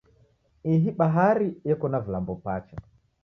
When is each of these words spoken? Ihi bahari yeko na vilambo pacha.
Ihi 0.73 0.89
bahari 0.97 1.47
yeko 1.67 1.85
na 1.89 1.99
vilambo 2.03 2.33
pacha. 2.43 2.75